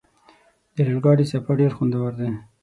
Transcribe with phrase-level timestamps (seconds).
[0.73, 2.29] د ریل ګاډي سفر ډېر خوندور دی.